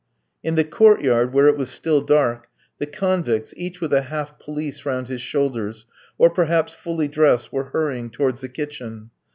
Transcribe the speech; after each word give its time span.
In 0.43 0.55
the 0.55 0.63
court 0.63 1.01
yard, 1.03 1.31
where 1.31 1.45
it 1.47 1.55
was 1.57 1.69
still 1.69 2.01
dark, 2.01 2.47
the 2.79 2.87
convicts, 2.87 3.53
each 3.55 3.79
with 3.79 3.93
a 3.93 4.01
half 4.01 4.39
pelisse 4.39 4.83
round 4.83 5.09
his 5.09 5.21
shoulders, 5.21 5.85
or 6.17 6.31
perhaps 6.31 6.73
fully 6.73 7.07
dressed, 7.07 7.53
were 7.53 7.65
hurrying 7.65 8.09
towards 8.09 8.41
the 8.41 8.49
kitchen. 8.49 9.11